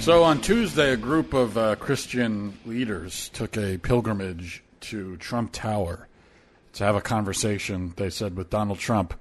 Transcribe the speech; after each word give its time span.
So 0.00 0.22
on 0.24 0.40
Tuesday, 0.40 0.94
a 0.94 0.96
group 0.96 1.34
of 1.34 1.58
uh, 1.58 1.76
Christian 1.76 2.58
leaders 2.64 3.28
took 3.34 3.58
a 3.58 3.76
pilgrimage 3.76 4.64
to 4.80 5.18
Trump 5.18 5.52
Tower 5.52 6.08
to 6.72 6.84
have 6.84 6.96
a 6.96 7.02
conversation, 7.02 7.92
they 7.96 8.08
said, 8.08 8.34
with 8.34 8.48
Donald 8.48 8.78
Trump. 8.78 9.12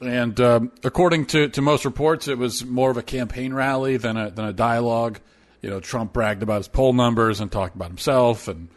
And 0.00 0.40
um, 0.40 0.72
according 0.82 1.26
to, 1.26 1.50
to 1.50 1.60
most 1.60 1.84
reports, 1.84 2.28
it 2.28 2.38
was 2.38 2.64
more 2.64 2.90
of 2.90 2.96
a 2.96 3.02
campaign 3.02 3.52
rally 3.52 3.98
than 3.98 4.16
a, 4.16 4.30
than 4.30 4.46
a 4.46 4.54
dialogue. 4.54 5.20
You 5.60 5.68
know, 5.68 5.80
Trump 5.80 6.14
bragged 6.14 6.42
about 6.42 6.56
his 6.56 6.68
poll 6.68 6.94
numbers 6.94 7.40
and 7.40 7.52
talked 7.52 7.76
about 7.76 7.88
himself 7.88 8.48
and 8.48 8.70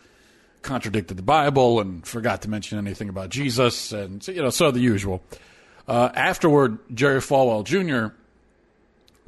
contradicted 0.62 1.16
the 1.16 1.24
Bible 1.24 1.80
and 1.80 2.05
forgot 2.05 2.41
to 2.41 2.49
mention 2.49 2.77
anything 2.77 3.08
about 3.08 3.30
Jesus 3.30 3.94
and, 3.94 4.27
you 4.27 4.41
know, 4.41 4.49
so 4.49 4.71
the 4.71 4.82
usual. 4.82 5.24
Uh, 5.88 6.10
afterward, 6.13 6.80
Jerry 6.94 7.21
Falwell 7.21 7.63
Jr. 7.63 8.13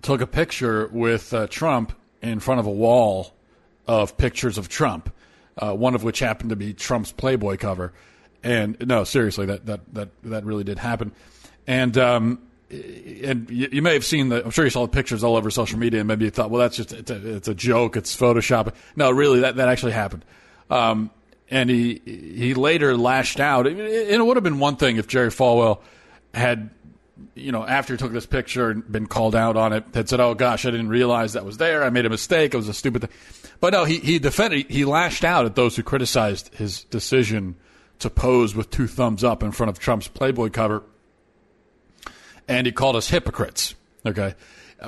took 0.02 0.22
a 0.22 0.28
picture 0.28 0.88
with 0.92 1.34
uh, 1.34 1.48
Trump 1.48 1.94
in 2.22 2.40
front 2.40 2.60
of 2.60 2.66
a 2.66 2.72
wall 2.72 3.34
of 3.88 4.18
pictures 4.18 4.58
of 4.58 4.70
Trump, 4.70 5.14
uh, 5.58 5.74
one 5.74 5.96
of 5.96 6.04
which 6.04 6.20
happened 6.20 6.50
to 6.50 6.56
be 6.56 6.74
Trump's 6.74 7.12
Playboy 7.12 7.58
cover. 7.58 7.94
And 8.44 8.78
no, 8.86 9.04
seriously, 9.04 9.46
that 9.48 9.66
that 9.66 9.94
that 9.94 10.10
that 10.24 10.46
really 10.46 10.64
did 10.64 10.78
happen. 10.78 11.12
And 11.68 11.98
um, 11.98 12.40
and 12.70 13.50
you, 13.50 13.70
you, 13.72 13.82
may 13.82 13.94
have 13.94 14.06
seen 14.06 14.30
the. 14.30 14.44
I'm 14.44 14.52
sure 14.52 14.66
you 14.66 14.72
saw 14.72 14.84
the 14.84 14.92
pictures 14.92 15.24
all 15.24 15.36
over 15.36 15.50
social 15.50 15.80
media, 15.80 16.02
and 16.02 16.08
maybe 16.08 16.26
you 16.26 16.32
thought, 16.32 16.50
well, 16.50 16.62
that's 16.62 16.76
just 16.76 16.94
it's 16.94 17.12
a, 17.12 17.36
it's 17.36 17.48
a 17.48 17.56
joke, 17.56 17.96
it's 17.96 18.16
Photoshop. 18.16 18.74
No, 18.96 19.12
really, 19.12 19.42
that 19.42 19.56
that 19.58 19.68
actually 19.68 19.94
happened. 19.94 20.26
Um, 20.70 21.12
and 21.50 21.70
he 21.70 22.02
he 22.06 22.54
later 22.54 22.98
lashed 22.98 23.40
out. 23.40 23.68
And 23.68 23.80
it 23.80 24.26
would 24.26 24.38
have 24.38 24.44
been 24.44 24.60
one 24.60 24.78
thing 24.78 24.98
if 24.98 25.08
Jerry 25.08 25.30
Falwell 25.30 25.82
had, 26.34 26.70
you 27.34 27.52
know, 27.52 27.66
after 27.66 27.96
took 27.98 28.12
this 28.12 28.26
picture 28.26 28.70
and 28.70 28.90
been 28.92 29.08
called 29.08 29.36
out 29.36 29.56
on 29.56 29.74
it, 29.74 29.86
had 29.94 30.10
said, 30.10 30.20
"Oh 30.20 30.34
gosh, 30.34 30.66
I 30.66 30.72
didn't 30.72 30.90
realize 30.90 31.34
that 31.34 31.46
was 31.46 31.58
there. 31.58 31.84
I 31.84 31.90
made 31.90 32.06
a 32.06 32.10
mistake. 32.10 32.54
It 32.54 32.58
was 32.58 32.70
a 32.70 32.74
stupid 32.74 33.02
thing." 33.02 33.10
But 33.60 33.74
no, 33.74 33.86
he 33.86 34.00
he 34.00 34.20
defended. 34.20 34.70
He 34.70 34.86
lashed 34.86 35.24
out 35.24 35.46
at 35.46 35.56
those 35.56 35.76
who 35.76 35.84
criticized 35.84 36.54
his 36.56 36.84
decision 36.86 37.56
to 38.00 38.10
pose 38.10 38.56
with 38.56 38.70
two 38.70 38.88
thumbs 38.88 39.24
up 39.24 39.44
in 39.44 39.52
front 39.52 39.70
of 39.70 39.80
Trump's 39.80 40.08
Playboy 40.08 40.50
cover. 40.50 40.84
And 42.48 42.68
he 42.68 42.72
called 42.72 42.96
us 42.96 43.10
hypocrites. 43.10 43.76
Okay. 44.06 44.36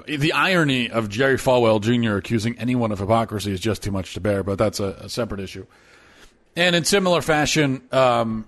The 0.06 0.34
irony 0.34 0.90
of 0.90 1.10
Jerry 1.10 1.38
Falwell 1.38 1.82
Jr. 1.82 2.18
accusing 2.18 2.60
anyone 2.60 2.92
of 2.92 3.00
hypocrisy 3.00 3.54
is 3.54 3.60
just 3.60 3.82
too 3.82 3.92
much 3.92 4.14
to 4.14 4.20
bear, 4.20 4.44
but 4.44 4.58
that's 4.58 4.80
a, 4.80 4.98
a 5.02 5.10
separate 5.10 5.40
issue. 5.40 5.66
And 6.56 6.76
in 6.76 6.84
similar 6.84 7.22
fashion, 7.22 7.82
um, 7.92 8.46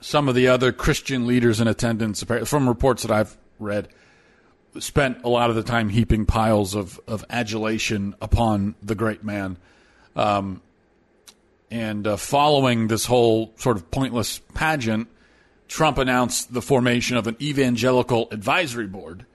some 0.00 0.28
of 0.28 0.34
the 0.34 0.48
other 0.48 0.72
Christian 0.72 1.26
leaders 1.26 1.60
in 1.60 1.68
attendance, 1.68 2.22
from 2.44 2.68
reports 2.68 3.02
that 3.02 3.10
I've 3.10 3.36
read, 3.58 3.88
spent 4.78 5.24
a 5.24 5.28
lot 5.28 5.50
of 5.50 5.56
the 5.56 5.62
time 5.62 5.88
heaping 5.88 6.26
piles 6.26 6.74
of, 6.74 7.00
of 7.06 7.24
adulation 7.30 8.14
upon 8.20 8.74
the 8.82 8.94
great 8.94 9.24
man. 9.24 9.56
Um, 10.14 10.60
and 11.70 12.06
uh, 12.06 12.16
following 12.16 12.88
this 12.88 13.06
whole 13.06 13.52
sort 13.56 13.76
of 13.76 13.90
pointless 13.90 14.40
pageant, 14.54 15.08
Trump 15.68 15.98
announced 15.98 16.52
the 16.52 16.62
formation 16.62 17.16
of 17.16 17.26
an 17.26 17.36
evangelical 17.40 18.28
advisory 18.30 18.86
board 18.86 19.26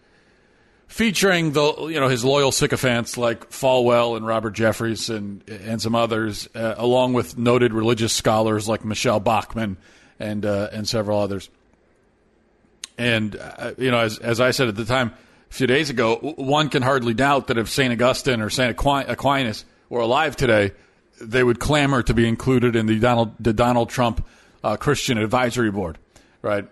featuring 0.91 1.53
the 1.53 1.87
you 1.87 1.99
know 1.99 2.09
his 2.09 2.25
loyal 2.25 2.51
sycophants 2.51 3.17
like 3.17 3.49
Falwell 3.49 4.17
and 4.17 4.25
Robert 4.25 4.53
Jeffress 4.53 5.09
and 5.09 5.41
and 5.49 5.81
some 5.81 5.95
others, 5.95 6.49
uh, 6.53 6.75
along 6.77 7.13
with 7.13 7.37
noted 7.37 7.73
religious 7.73 8.13
scholars 8.13 8.67
like 8.67 8.83
Michele 8.83 9.21
Bachmann 9.21 9.77
and 10.21 10.45
uh, 10.45 10.69
and 10.71 10.87
several 10.87 11.19
others. 11.19 11.49
And 12.97 13.35
uh, 13.35 13.73
you 13.77 13.91
know, 13.91 13.99
as 13.99 14.19
as 14.19 14.39
I 14.39 14.51
said 14.51 14.67
at 14.67 14.75
the 14.75 14.85
time 14.85 15.13
a 15.49 15.53
few 15.53 15.67
days 15.67 15.89
ago, 15.89 16.17
one 16.37 16.69
can 16.69 16.83
hardly 16.83 17.13
doubt 17.13 17.47
that 17.47 17.57
if 17.57 17.69
Saint 17.69 17.91
Augustine 17.91 18.41
or 18.41 18.49
Saint 18.49 18.77
Aquinas 18.77 19.65
were 19.89 20.01
alive 20.01 20.35
today 20.35 20.71
they 21.21 21.43
would 21.43 21.59
clamor 21.59 22.01
to 22.03 22.13
be 22.13 22.27
included 22.27 22.75
in 22.75 22.87
the 22.87 22.99
Donald 22.99 23.33
the 23.39 23.53
Donald 23.53 23.89
Trump 23.89 24.25
uh, 24.63 24.75
Christian 24.75 25.17
Advisory 25.17 25.71
Board, 25.71 25.97
right? 26.41 26.67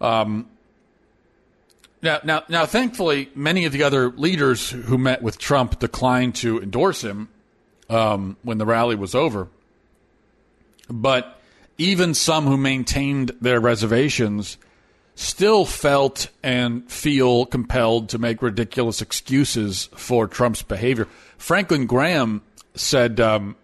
Um, 0.00 0.48
now, 2.02 2.20
now, 2.22 2.42
now, 2.48 2.66
thankfully, 2.66 3.30
many 3.34 3.64
of 3.64 3.72
the 3.72 3.82
other 3.82 4.10
leaders 4.10 4.70
who 4.70 4.98
met 4.98 5.22
with 5.22 5.38
Trump 5.38 5.78
declined 5.78 6.36
to 6.36 6.60
endorse 6.60 7.02
him 7.02 7.28
um, 7.88 8.36
when 8.42 8.58
the 8.58 8.66
rally 8.66 8.94
was 8.94 9.14
over. 9.14 9.48
But 10.88 11.35
even 11.78 12.14
some 12.14 12.46
who 12.46 12.56
maintained 12.56 13.32
their 13.40 13.60
reservations 13.60 14.58
still 15.14 15.64
felt 15.64 16.28
and 16.42 16.90
feel 16.90 17.46
compelled 17.46 18.10
to 18.10 18.18
make 18.18 18.42
ridiculous 18.42 19.00
excuses 19.00 19.88
for 19.96 20.28
Trump's 20.28 20.62
behavior. 20.62 21.08
Franklin 21.38 21.86
Graham 21.86 22.42
said 22.74 23.18
um, 23.20 23.56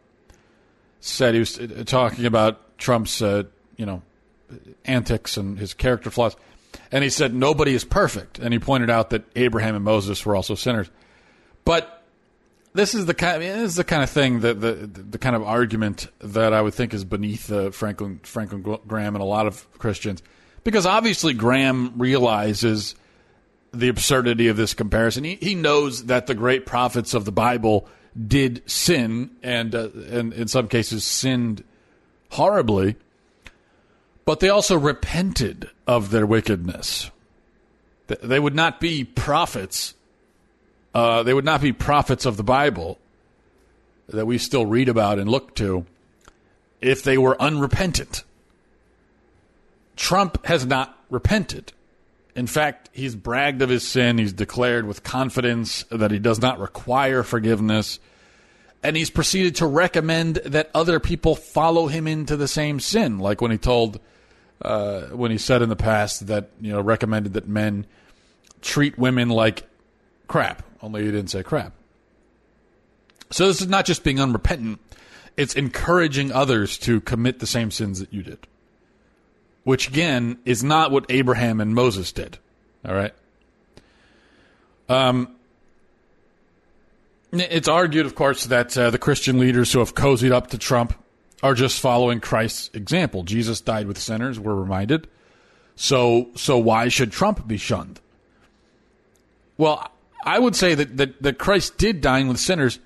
said 1.00 1.34
he 1.34 1.40
was 1.40 1.60
talking 1.86 2.26
about 2.26 2.78
Trump's 2.78 3.20
uh, 3.22 3.44
you 3.76 3.86
know 3.86 4.02
antics 4.84 5.36
and 5.36 5.58
his 5.58 5.74
character 5.74 6.10
flaws, 6.10 6.36
and 6.90 7.04
he 7.04 7.10
said 7.10 7.34
nobody 7.34 7.74
is 7.74 7.84
perfect, 7.84 8.38
and 8.38 8.52
he 8.52 8.58
pointed 8.58 8.90
out 8.90 9.10
that 9.10 9.24
Abraham 9.36 9.74
and 9.74 9.84
Moses 9.84 10.24
were 10.24 10.34
also 10.34 10.54
sinners, 10.54 10.90
but 11.64 12.01
this 12.74 12.94
is 12.94 13.06
the 13.06 13.14
kind. 13.14 13.42
This 13.42 13.70
is 13.70 13.76
the 13.76 13.84
kind 13.84 14.02
of 14.02 14.10
thing 14.10 14.40
that 14.40 14.60
the, 14.60 14.72
the, 14.72 15.02
the 15.02 15.18
kind 15.18 15.36
of 15.36 15.42
argument 15.42 16.08
that 16.20 16.52
I 16.52 16.62
would 16.62 16.74
think 16.74 16.94
is 16.94 17.04
beneath 17.04 17.50
uh, 17.52 17.70
Franklin 17.70 18.20
Franklin 18.22 18.62
Graham 18.86 19.14
and 19.14 19.22
a 19.22 19.26
lot 19.26 19.46
of 19.46 19.66
Christians, 19.78 20.22
because 20.64 20.86
obviously 20.86 21.34
Graham 21.34 21.94
realizes 21.98 22.94
the 23.72 23.88
absurdity 23.88 24.48
of 24.48 24.56
this 24.56 24.74
comparison. 24.74 25.24
He, 25.24 25.36
he 25.36 25.54
knows 25.54 26.04
that 26.04 26.26
the 26.26 26.34
great 26.34 26.66
prophets 26.66 27.14
of 27.14 27.24
the 27.24 27.32
Bible 27.32 27.88
did 28.26 28.62
sin 28.70 29.30
and, 29.42 29.74
uh, 29.74 29.88
and 30.10 30.32
in 30.34 30.48
some 30.48 30.68
cases 30.68 31.04
sinned 31.04 31.64
horribly, 32.30 32.96
but 34.24 34.40
they 34.40 34.50
also 34.50 34.78
repented 34.78 35.70
of 35.86 36.10
their 36.10 36.26
wickedness. 36.26 37.10
They 38.06 38.38
would 38.38 38.54
not 38.54 38.80
be 38.80 39.04
prophets. 39.04 39.94
Uh, 40.94 41.22
they 41.22 41.32
would 41.32 41.44
not 41.44 41.60
be 41.60 41.72
prophets 41.72 42.26
of 42.26 42.36
the 42.36 42.42
Bible 42.42 42.98
that 44.08 44.26
we 44.26 44.38
still 44.38 44.66
read 44.66 44.88
about 44.88 45.18
and 45.18 45.30
look 45.30 45.54
to 45.54 45.86
if 46.80 47.02
they 47.02 47.16
were 47.16 47.40
unrepentant. 47.40 48.24
Trump 49.96 50.44
has 50.46 50.66
not 50.66 50.98
repented. 51.10 51.72
In 52.34 52.46
fact, 52.46 52.90
he's 52.92 53.14
bragged 53.14 53.62
of 53.62 53.68
his 53.68 53.86
sin. 53.86 54.18
He's 54.18 54.32
declared 54.32 54.86
with 54.86 55.02
confidence 55.02 55.84
that 55.90 56.10
he 56.10 56.18
does 56.18 56.40
not 56.40 56.58
require 56.58 57.22
forgiveness. 57.22 57.98
And 58.82 58.96
he's 58.96 59.10
proceeded 59.10 59.56
to 59.56 59.66
recommend 59.66 60.36
that 60.36 60.70
other 60.74 60.98
people 60.98 61.36
follow 61.36 61.86
him 61.86 62.06
into 62.06 62.36
the 62.36 62.48
same 62.48 62.80
sin, 62.80 63.18
like 63.18 63.40
when 63.40 63.50
he 63.50 63.58
told, 63.58 64.00
uh, 64.60 65.02
when 65.08 65.30
he 65.30 65.38
said 65.38 65.62
in 65.62 65.68
the 65.68 65.76
past 65.76 66.26
that, 66.26 66.50
you 66.60 66.72
know, 66.72 66.80
recommended 66.80 67.34
that 67.34 67.46
men 67.46 67.86
treat 68.60 68.98
women 68.98 69.28
like 69.28 69.64
crap, 70.26 70.64
only 70.82 71.04
you 71.04 71.10
didn't 71.10 71.30
say 71.30 71.42
crap. 71.42 71.72
So 73.30 73.46
this 73.46 73.60
is 73.60 73.68
not 73.68 73.86
just 73.86 74.04
being 74.04 74.20
unrepentant, 74.20 74.80
it's 75.36 75.54
encouraging 75.54 76.32
others 76.32 76.76
to 76.78 77.00
commit 77.00 77.38
the 77.38 77.46
same 77.46 77.70
sins 77.70 78.00
that 78.00 78.12
you 78.12 78.22
did 78.22 78.46
which 79.64 79.88
again 79.88 80.38
is 80.44 80.64
not 80.64 80.90
what 80.90 81.06
Abraham 81.08 81.60
and 81.60 81.74
Moses 81.74 82.12
did. 82.12 82.38
All 82.84 82.94
right. 82.94 83.14
Um, 84.88 85.36
it's 87.32 87.68
argued, 87.68 88.04
of 88.04 88.14
course, 88.14 88.46
that 88.46 88.76
uh, 88.76 88.90
the 88.90 88.98
Christian 88.98 89.38
leaders 89.38 89.72
who 89.72 89.78
have 89.78 89.94
cozied 89.94 90.32
up 90.32 90.48
to 90.48 90.58
Trump 90.58 90.94
are 91.42 91.54
just 91.54 91.80
following 91.80 92.20
Christ's 92.20 92.70
example. 92.74 93.22
Jesus 93.22 93.60
died 93.60 93.86
with 93.86 93.98
sinners, 93.98 94.38
we're 94.38 94.54
reminded. 94.54 95.08
So, 95.76 96.28
so 96.34 96.58
why 96.58 96.88
should 96.88 97.12
Trump 97.12 97.46
be 97.46 97.56
shunned? 97.56 98.00
Well, 99.56 99.90
I 100.22 100.38
would 100.38 100.56
say 100.56 100.74
that, 100.74 100.96
that, 100.96 101.22
that 101.22 101.38
Christ 101.38 101.78
did 101.78 102.00
dine 102.00 102.28
with 102.28 102.38
sinners, 102.38 102.78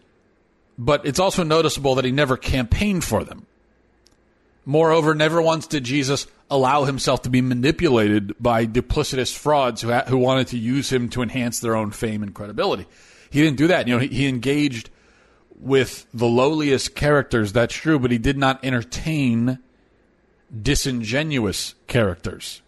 but 0.78 1.06
it's 1.06 1.18
also 1.18 1.42
noticeable 1.42 1.94
that 1.96 2.04
he 2.04 2.12
never 2.12 2.36
campaigned 2.36 3.04
for 3.04 3.24
them. 3.24 3.46
Moreover, 4.64 5.14
never 5.14 5.40
once 5.40 5.66
did 5.66 5.84
Jesus 5.84 6.26
allow 6.50 6.84
himself 6.84 7.22
to 7.22 7.30
be 7.30 7.40
manipulated 7.40 8.34
by 8.40 8.66
duplicitous 8.66 9.36
frauds 9.36 9.82
who, 9.82 9.92
who 9.92 10.18
wanted 10.18 10.48
to 10.48 10.58
use 10.58 10.92
him 10.92 11.08
to 11.10 11.22
enhance 11.22 11.60
their 11.60 11.76
own 11.76 11.92
fame 11.92 12.22
and 12.22 12.34
credibility. 12.34 12.86
He 13.30 13.42
didn't 13.42 13.58
do 13.58 13.68
that. 13.68 13.86
You 13.86 13.94
know, 13.94 14.00
he, 14.00 14.08
he 14.08 14.28
engaged 14.28 14.90
with 15.58 16.06
the 16.12 16.26
lowliest 16.26 16.94
characters, 16.94 17.52
that's 17.52 17.74
true, 17.74 17.98
but 17.98 18.10
he 18.10 18.18
did 18.18 18.36
not 18.36 18.64
entertain 18.64 19.58
disingenuous 20.62 21.74
characters. 21.86 22.60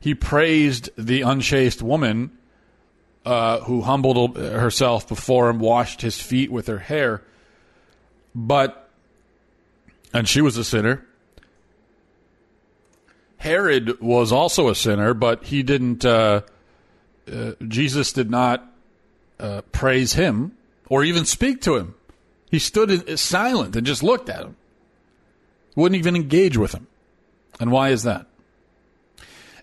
He 0.00 0.14
praised 0.14 0.90
the 0.96 1.22
unchaste 1.22 1.82
woman 1.82 2.36
uh, 3.24 3.60
who 3.60 3.82
humbled 3.82 4.36
herself 4.36 5.08
before 5.08 5.50
him, 5.50 5.58
washed 5.58 6.00
his 6.02 6.20
feet 6.20 6.50
with 6.50 6.66
her 6.66 6.78
hair, 6.78 7.22
but, 8.34 8.90
and 10.12 10.28
she 10.28 10.40
was 10.40 10.56
a 10.56 10.64
sinner. 10.64 11.04
Herod 13.36 14.00
was 14.00 14.32
also 14.32 14.68
a 14.68 14.74
sinner, 14.74 15.14
but 15.14 15.44
he 15.44 15.62
didn't, 15.62 16.04
uh, 16.04 16.42
uh, 17.30 17.52
Jesus 17.66 18.12
did 18.12 18.30
not 18.30 18.70
uh, 19.38 19.62
praise 19.72 20.12
him 20.12 20.52
or 20.88 21.04
even 21.04 21.24
speak 21.24 21.62
to 21.62 21.76
him. 21.76 21.94
He 22.50 22.58
stood 22.58 22.90
in, 22.90 23.16
silent 23.16 23.76
and 23.76 23.86
just 23.86 24.02
looked 24.02 24.28
at 24.28 24.42
him. 24.42 24.56
Wouldn't 25.74 25.98
even 25.98 26.16
engage 26.16 26.56
with 26.56 26.72
him. 26.72 26.86
And 27.58 27.70
why 27.70 27.90
is 27.90 28.02
that? 28.02 28.26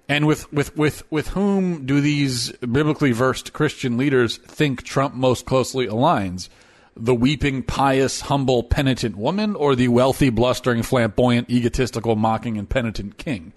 And 0.09 0.25
with, 0.25 0.51
with, 0.53 0.75
with, 0.77 1.09
with 1.11 1.29
whom 1.29 1.85
do 1.85 1.99
these 1.99 2.51
biblically 2.53 3.11
versed 3.11 3.51
Christian 3.53 3.97
leaders 3.97 4.37
think 4.37 4.83
Trump 4.83 5.13
most 5.13 5.45
closely 5.45 5.87
aligns? 5.87 6.49
The 6.95 7.13
weeping, 7.13 7.61
pious, 7.63 8.21
humble, 8.21 8.63
penitent 8.63 9.17
woman, 9.17 9.55
or 9.55 9.75
the 9.75 9.89
wealthy, 9.89 10.29
blustering, 10.29 10.81
flamboyant, 10.81 11.49
egotistical, 11.49 12.15
mocking, 12.15 12.57
and 12.57 12.69
penitent 12.69 13.17
king? 13.17 13.51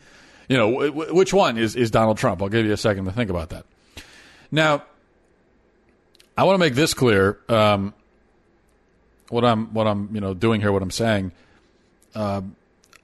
You 0.49 0.57
know, 0.57 0.89
w- 0.89 1.15
which 1.15 1.33
one 1.33 1.57
is, 1.57 1.77
is 1.77 1.91
Donald 1.91 2.19
Trump? 2.19 2.43
I'll 2.43 2.49
give 2.49 2.67
you 2.67 2.73
a 2.73 2.77
second 2.77 3.05
to 3.05 3.13
think 3.13 3.31
about 3.31 3.51
that. 3.51 3.65
Now, 4.51 4.83
I 6.37 6.45
want 6.45 6.57
to 6.57 6.59
make 6.59 6.75
this 6.75 6.93
clear. 6.93 7.39
Um, 7.49 7.95
what 9.29 9.45
I'm 9.45 9.73
what 9.73 9.87
I'm 9.87 10.09
you 10.13 10.21
know 10.21 10.35
doing 10.35 10.61
here, 10.61 10.73
what 10.73 10.83
I'm 10.83 10.91
saying. 10.91 11.33
Uh, 12.15 12.43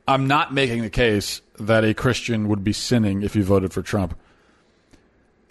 I'm 0.09 0.27
not 0.27 0.53
making 0.53 0.83
the 0.83 0.91
case 0.91 1.41
that 1.59 1.85
a 1.85 1.95
Christian 1.95 2.49
would 2.49 2.65
be 2.65 2.73
sinning 2.73 3.23
if 3.23 3.37
you 3.37 3.45
voted 3.45 3.73
for 3.73 3.83
Trump. 3.83 4.19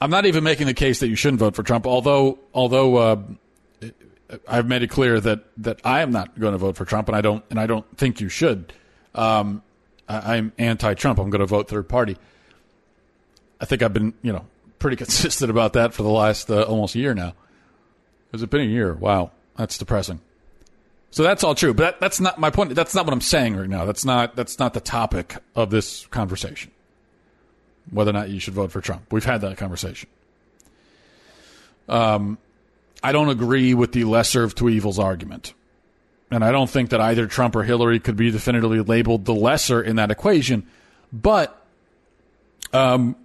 I'm 0.01 0.09
not 0.09 0.25
even 0.25 0.43
making 0.43 0.67
the 0.67 0.73
case 0.73 0.99
that 0.99 1.07
you 1.07 1.15
shouldn't 1.15 1.39
vote 1.39 1.55
for 1.55 1.63
Trump. 1.63 1.87
Although 1.87 2.39
although 2.53 2.97
uh, 2.97 3.21
I've 4.47 4.67
made 4.67 4.83
it 4.83 4.89
clear 4.89 5.19
that 5.19 5.45
that 5.57 5.79
I 5.83 6.01
am 6.01 6.11
not 6.11 6.39
going 6.39 6.51
to 6.53 6.57
vote 6.57 6.75
for 6.75 6.85
Trump, 6.85 7.07
and 7.07 7.15
I 7.15 7.21
don't 7.21 7.43
and 7.49 7.59
I 7.59 7.67
don't 7.67 7.85
think 7.97 8.21
you 8.21 8.29
should. 8.29 8.73
Um, 9.13 9.63
I, 10.07 10.35
I'm 10.35 10.51
anti-Trump. 10.57 11.19
I'm 11.19 11.29
going 11.29 11.39
to 11.39 11.45
vote 11.45 11.69
third 11.69 11.87
party. 11.87 12.17
I 13.59 13.65
think 13.65 13.81
I've 13.81 13.93
been 13.93 14.13
you 14.21 14.33
know 14.33 14.45
pretty 14.79 14.97
consistent 15.03 15.49
about 15.49 15.73
that 15.73 15.93
for 15.93 16.03
the 16.03 16.09
last 16.09 16.49
uh, 16.49 16.63
almost 16.63 16.95
year 16.95 17.13
now. 17.13 17.33
Has 18.31 18.43
it 18.43 18.49
been 18.49 18.61
a 18.61 18.65
year? 18.65 18.93
Wow, 18.93 19.31
that's 19.55 19.77
depressing. 19.77 20.19
So 21.15 21.23
that's 21.23 21.45
all 21.45 21.55
true, 21.55 21.73
but 21.73 21.83
that, 21.83 21.99
that's 22.01 22.19
not 22.19 22.39
my 22.39 22.49
point. 22.49 22.75
That's 22.75 22.93
not 22.93 23.05
what 23.05 23.13
I'm 23.13 23.21
saying 23.21 23.55
right 23.55 23.69
now. 23.69 23.85
That's 23.85 24.03
not 24.03 24.35
that's 24.35 24.59
not 24.59 24.73
the 24.73 24.81
topic 24.81 25.37
of 25.55 25.69
this 25.69 26.05
conversation. 26.07 26.71
Whether 27.89 28.09
or 28.09 28.13
not 28.15 28.27
you 28.27 28.41
should 28.41 28.53
vote 28.53 28.69
for 28.73 28.81
Trump, 28.81 29.13
we've 29.13 29.23
had 29.23 29.39
that 29.39 29.55
conversation. 29.55 30.09
Um, 31.87 32.37
I 33.01 33.13
don't 33.13 33.29
agree 33.29 33.73
with 33.73 33.93
the 33.93 34.03
lesser 34.03 34.43
of 34.43 34.55
two 34.55 34.67
evils 34.67 34.99
argument, 34.99 35.53
and 36.31 36.43
I 36.43 36.51
don't 36.51 36.69
think 36.69 36.89
that 36.89 36.99
either 36.99 37.27
Trump 37.27 37.55
or 37.55 37.63
Hillary 37.63 38.01
could 38.01 38.17
be 38.17 38.29
definitively 38.29 38.81
labeled 38.81 39.23
the 39.23 39.33
lesser 39.33 39.81
in 39.81 39.95
that 39.95 40.11
equation. 40.11 40.67
But 41.13 41.65
um, 42.73 43.15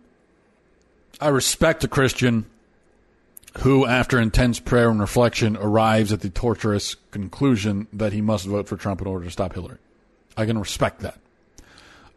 I 1.21 1.27
respect 1.27 1.83
a 1.83 1.89
Christian 1.89 2.47
who, 3.59 3.87
after 3.87 4.21
intense 4.21 4.61
prayer 4.61 4.91
and 4.91 5.01
reflection, 5.01 5.57
arrives 5.57 6.13
at 6.13 6.21
the 6.21 6.31
torturous 6.31 6.95
conclusion 7.11 7.89
that 7.93 8.13
he 8.13 8.21
must 8.21 8.47
vote 8.47 8.69
for 8.69 8.77
Trump 8.77 9.01
in 9.01 9.07
order 9.07 9.25
to 9.25 9.31
stop 9.31 9.55
Hillary. 9.55 9.79
I 10.37 10.47
can 10.47 10.59
respect 10.59 11.01
that. 11.01 11.19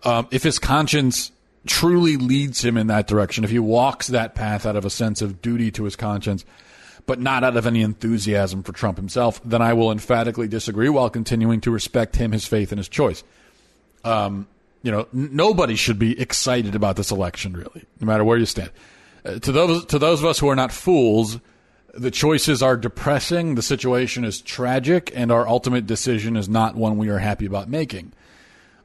Um, 0.04 0.28
if 0.32 0.44
his 0.44 0.60
conscience 0.60 1.32
truly 1.66 2.18
leads 2.18 2.64
him 2.64 2.78
in 2.78 2.88
that 2.88 3.08
direction, 3.08 3.44
if 3.44 3.50
he 3.50 3.60
walks 3.60 4.08
that 4.08 4.36
path 4.36 4.66
out 4.66 4.76
of 4.76 4.86
a 4.86 4.90
sense 4.90 5.22
of 5.22 5.42
duty 5.42 5.72
to 5.72 5.86
his 5.86 5.96
conscience, 5.96 6.46
but 7.06 7.20
not 7.20 7.44
out 7.44 7.58
of 7.58 7.66
any 7.66 7.82
enthusiasm 7.82 8.64
for 8.64 8.72
Trump 8.72 8.98
himself, 8.98 9.42
then 9.44 9.62
I 9.62 9.74
will 9.74 9.92
emphatically 9.92 10.48
disagree 10.48 10.90
while 10.90 11.10
continuing 11.10 11.62
to 11.62 11.72
respect 11.72 12.16
him, 12.16 12.32
his 12.32 12.46
faith, 12.46 12.72
and 12.72 12.80
his 12.80 12.90
choice. 12.90 13.24
Um, 14.04 14.48
you 14.84 14.92
know, 14.92 15.08
n- 15.14 15.30
nobody 15.34 15.76
should 15.76 16.00
be 16.00 16.20
excited 16.20 16.76
about 16.76 16.96
this 16.96 17.12
election, 17.12 17.54
really, 17.54 17.86
no 18.00 18.08
matter 18.08 18.24
where 18.24 18.38
you 18.38 18.46
stand. 18.46 18.72
To 19.24 19.52
those 19.52 19.86
to 19.86 20.00
those 20.00 20.20
of 20.20 20.26
us 20.26 20.40
who 20.40 20.50
are 20.50 20.56
not 20.56 20.72
fools, 20.74 21.40
the 21.94 22.12
choices 22.12 22.62
are 22.62 22.76
depressing, 22.76 23.56
the 23.56 23.62
situation 23.62 24.26
is 24.26 24.42
tragic, 24.42 25.12
and 25.16 25.32
our 25.32 25.48
ultimate 25.48 25.86
decision 25.86 26.36
is 26.36 26.50
not 26.50 26.76
one 26.76 26.98
we 26.98 27.10
are 27.10 27.20
happy 27.20 27.46
about 27.46 27.70
making. 27.70 28.12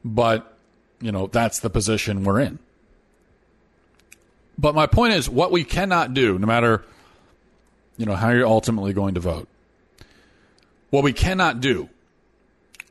But 0.05 0.57
you 1.01 1.11
know 1.11 1.27
that's 1.27 1.59
the 1.59 1.69
position 1.69 2.23
we're 2.23 2.39
in. 2.39 2.59
But 4.57 4.75
my 4.75 4.87
point 4.87 5.13
is, 5.13 5.29
what 5.29 5.51
we 5.51 5.63
cannot 5.63 6.13
do, 6.13 6.39
no 6.39 6.47
matter 6.47 6.83
you 7.97 8.05
know 8.05 8.15
how 8.15 8.29
you're 8.29 8.47
ultimately 8.47 8.93
going 8.93 9.15
to 9.15 9.19
vote, 9.19 9.49
what 10.89 11.03
we 11.03 11.11
cannot 11.11 11.59
do, 11.59 11.89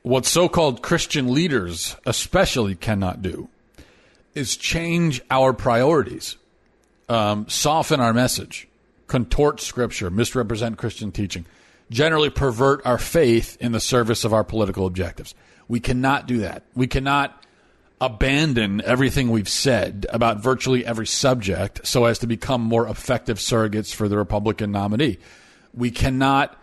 what 0.03 0.27
so-called 0.27 0.83
Christian 0.83 1.33
leaders 1.33 1.97
especially 2.05 2.75
cannot 2.75 3.23
do, 3.23 3.49
is 4.35 4.55
change 4.55 5.23
our 5.31 5.55
priorities 5.55 6.37
um, 7.09 7.49
soften 7.49 8.01
our 8.01 8.13
message, 8.13 8.69
contort 9.07 9.61
Scripture, 9.61 10.11
misrepresent 10.11 10.79
Christian 10.79 11.13
teaching, 11.13 11.47
generally 11.91 12.31
pervert 12.31 12.85
our 12.85 12.99
faith 12.99 13.57
in 13.61 13.73
the 13.73 13.81
service 13.81 14.25
of 14.25 14.33
our 14.33 14.45
political 14.45 14.87
objectives. 14.87 15.35
We 15.69 15.81
cannot 15.81 16.27
do 16.27 16.39
that. 16.39 16.65
We 16.75 16.87
cannot 16.87 17.43
abandon 18.01 18.81
everything 18.83 19.31
we've 19.31 19.49
said 19.49 20.07
about 20.11 20.39
virtually 20.39 20.87
every 20.87 21.07
subject 21.07 21.87
so 21.87 22.05
as 22.05 22.21
to 22.21 22.27
become 22.27 22.61
more 22.61 22.87
effective 22.87 23.39
surrogates 23.39 23.93
for 23.93 24.09
the 24.09 24.17
Republican 24.17 24.71
nominee. 24.71 25.19
We 25.75 25.91
cannot 25.91 26.57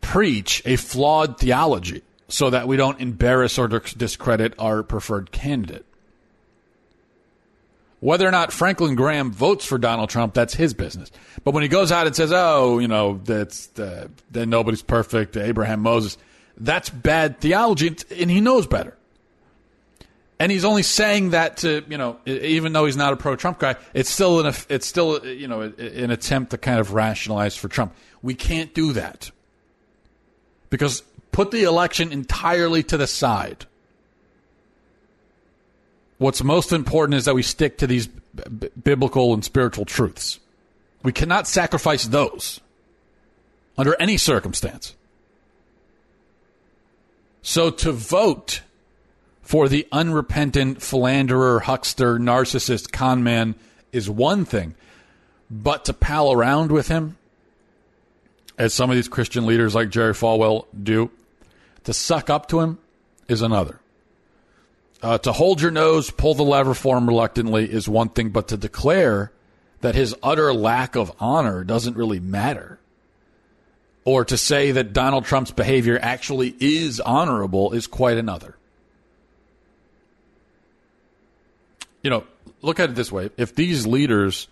preach 0.00 0.62
a 0.64 0.76
flawed 0.76 1.38
theology 1.38 2.02
so 2.28 2.50
that 2.50 2.66
we 2.66 2.76
don't 2.76 3.00
embarrass 3.00 3.58
or 3.58 3.68
discredit 3.68 4.54
our 4.58 4.82
preferred 4.82 5.30
candidate. 5.30 5.84
Whether 8.04 8.28
or 8.28 8.30
not 8.30 8.52
Franklin 8.52 8.96
Graham 8.96 9.32
votes 9.32 9.64
for 9.64 9.78
Donald 9.78 10.10
Trump, 10.10 10.34
that's 10.34 10.52
his 10.52 10.74
business. 10.74 11.10
But 11.42 11.54
when 11.54 11.62
he 11.62 11.70
goes 11.70 11.90
out 11.90 12.06
and 12.06 12.14
says, 12.14 12.32
"Oh, 12.34 12.78
you 12.78 12.86
know, 12.86 13.18
that's 13.24 13.70
uh, 13.78 14.08
that 14.32 14.44
nobody's 14.44 14.82
perfect," 14.82 15.38
Abraham 15.38 15.80
Moses, 15.80 16.18
that's 16.58 16.90
bad 16.90 17.40
theology, 17.40 17.96
and 18.14 18.30
he 18.30 18.42
knows 18.42 18.66
better. 18.66 18.94
And 20.38 20.52
he's 20.52 20.66
only 20.66 20.82
saying 20.82 21.30
that 21.30 21.56
to 21.58 21.82
you 21.88 21.96
know, 21.96 22.18
even 22.26 22.74
though 22.74 22.84
he's 22.84 22.98
not 22.98 23.14
a 23.14 23.16
pro-Trump 23.16 23.58
guy, 23.58 23.76
it's 23.94 24.10
still 24.10 24.46
an 24.46 24.54
it's 24.68 24.86
still 24.86 25.26
you 25.26 25.48
know 25.48 25.62
an 25.62 26.10
attempt 26.10 26.50
to 26.50 26.58
kind 26.58 26.80
of 26.80 26.92
rationalize 26.92 27.56
for 27.56 27.68
Trump. 27.68 27.94
We 28.20 28.34
can't 28.34 28.74
do 28.74 28.92
that 28.92 29.30
because 30.68 31.02
put 31.32 31.52
the 31.52 31.62
election 31.62 32.12
entirely 32.12 32.82
to 32.82 32.98
the 32.98 33.06
side 33.06 33.64
what's 36.24 36.42
most 36.42 36.72
important 36.72 37.18
is 37.18 37.26
that 37.26 37.34
we 37.34 37.42
stick 37.42 37.76
to 37.76 37.86
these 37.86 38.06
b- 38.06 38.70
biblical 38.82 39.34
and 39.34 39.44
spiritual 39.44 39.84
truths. 39.84 40.40
We 41.02 41.12
cannot 41.12 41.46
sacrifice 41.46 42.06
those 42.06 42.62
under 43.76 43.94
any 44.00 44.16
circumstance. 44.16 44.94
So 47.42 47.68
to 47.70 47.92
vote 47.92 48.62
for 49.42 49.68
the 49.68 49.86
unrepentant 49.92 50.80
philanderer, 50.80 51.60
huckster, 51.60 52.18
narcissist, 52.18 52.90
conman 52.90 53.54
is 53.92 54.08
one 54.08 54.46
thing, 54.46 54.74
but 55.50 55.84
to 55.84 55.92
pal 55.92 56.32
around 56.32 56.72
with 56.72 56.88
him, 56.88 57.18
as 58.56 58.72
some 58.72 58.88
of 58.88 58.96
these 58.96 59.08
Christian 59.08 59.44
leaders 59.44 59.74
like 59.74 59.90
Jerry 59.90 60.14
Falwell 60.14 60.64
do, 60.82 61.10
to 61.84 61.92
suck 61.92 62.30
up 62.30 62.48
to 62.48 62.60
him 62.60 62.78
is 63.28 63.42
another. 63.42 63.78
Uh, 65.04 65.18
to 65.18 65.32
hold 65.32 65.60
your 65.60 65.70
nose, 65.70 66.10
pull 66.10 66.32
the 66.32 66.42
lever 66.42 66.72
for 66.72 66.96
him 66.96 67.06
reluctantly 67.06 67.70
is 67.70 67.86
one 67.86 68.08
thing, 68.08 68.30
but 68.30 68.48
to 68.48 68.56
declare 68.56 69.30
that 69.82 69.94
his 69.94 70.14
utter 70.22 70.50
lack 70.54 70.96
of 70.96 71.12
honor 71.20 71.62
doesn't 71.62 71.94
really 71.94 72.18
matter, 72.18 72.78
or 74.06 74.24
to 74.24 74.38
say 74.38 74.70
that 74.70 74.94
Donald 74.94 75.26
Trump's 75.26 75.50
behavior 75.50 75.98
actually 76.00 76.56
is 76.58 77.00
honorable 77.00 77.72
is 77.74 77.86
quite 77.86 78.16
another. 78.16 78.56
You 82.02 82.08
know, 82.08 82.24
look 82.62 82.80
at 82.80 82.88
it 82.88 82.96
this 82.96 83.12
way 83.12 83.28
if 83.36 83.54
these 83.54 83.86
leaders 83.86 84.48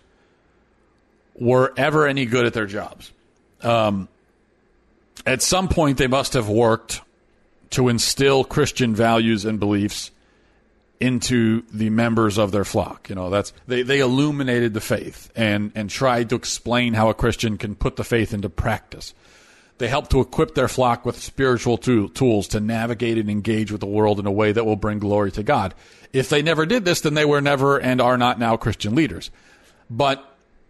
were 1.33 1.73
ever 1.75 2.05
any 2.05 2.27
good 2.27 2.45
at 2.45 2.53
their 2.53 2.67
jobs, 2.67 3.11
um, 3.63 4.07
at 5.25 5.41
some 5.41 5.67
point 5.67 5.97
they 5.97 6.05
must 6.05 6.33
have 6.33 6.47
worked 6.47 7.01
to 7.71 7.89
instill 7.89 8.43
Christian 8.43 8.93
values 8.93 9.45
and 9.45 9.59
beliefs 9.59 10.11
into 11.03 11.63
the 11.73 11.89
members 11.89 12.37
of 12.37 12.53
their 12.53 12.63
flock. 12.63 13.09
You 13.09 13.15
know, 13.15 13.29
that's 13.29 13.51
they, 13.67 13.81
they 13.81 13.99
illuminated 13.99 14.73
the 14.73 14.79
faith 14.79 15.29
and 15.35 15.73
and 15.75 15.89
tried 15.89 16.29
to 16.29 16.35
explain 16.35 16.93
how 16.93 17.09
a 17.09 17.13
Christian 17.13 17.57
can 17.57 17.75
put 17.75 17.97
the 17.97 18.05
faith 18.05 18.33
into 18.33 18.49
practice. 18.49 19.13
They 19.79 19.89
helped 19.89 20.11
to 20.11 20.21
equip 20.21 20.55
their 20.55 20.69
flock 20.69 21.05
with 21.05 21.21
spiritual 21.21 21.77
tools 21.77 22.47
to 22.49 22.61
navigate 22.61 23.17
and 23.17 23.29
engage 23.29 23.69
with 23.69 23.81
the 23.81 23.87
world 23.87 24.17
in 24.17 24.25
a 24.25 24.31
way 24.31 24.53
that 24.53 24.65
will 24.65 24.77
bring 24.77 24.99
glory 24.99 25.31
to 25.33 25.43
God. 25.43 25.73
If 26.13 26.29
they 26.29 26.41
never 26.41 26.65
did 26.65 26.85
this, 26.85 27.01
then 27.01 27.15
they 27.15 27.25
were 27.25 27.41
never 27.41 27.79
and 27.79 27.99
are 27.99 28.17
not 28.17 28.39
now 28.39 28.55
Christian 28.55 28.95
leaders. 28.95 29.29
But 29.89 30.23